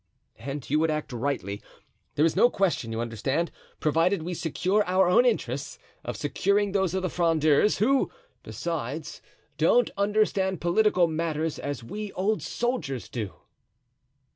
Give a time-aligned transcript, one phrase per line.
[0.39, 1.61] "And you would act rightly.
[2.15, 6.95] There is no question, you understand, provided we secure our own interests, of securing those
[6.95, 8.11] of the Frondeurs; who,
[8.41, 9.21] besides,
[9.59, 13.35] don't understand political matters as we old soldiers do."